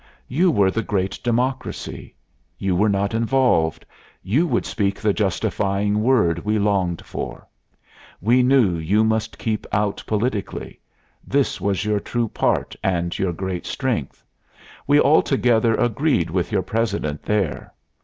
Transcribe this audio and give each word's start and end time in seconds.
You 0.27 0.49
were 0.49 0.71
the 0.71 0.81
great 0.81 1.19
Democracy; 1.21 2.15
you 2.57 2.75
were 2.75 2.89
not 2.89 3.13
involved; 3.13 3.85
you 4.23 4.47
would 4.47 4.65
speak 4.65 4.99
the 4.99 5.13
justifying 5.13 6.01
word 6.01 6.39
we 6.43 6.57
longed 6.57 7.05
for. 7.05 7.47
We 8.19 8.41
knew 8.41 8.77
you 8.79 9.03
must 9.03 9.37
keep 9.37 9.67
out 9.71 10.03
politically; 10.07 10.79
this 11.23 11.61
was 11.61 11.85
your 11.85 11.99
true 11.99 12.29
part 12.29 12.75
and 12.83 13.15
your 13.19 13.31
great 13.31 13.67
strength. 13.67 14.23
We 14.87 14.99
altogether 14.99 15.75
agreed 15.75 16.31
with 16.31 16.51
your 16.51 16.63
President 16.63 17.21
there. 17.21 17.71